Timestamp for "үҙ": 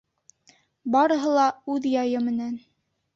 1.73-1.85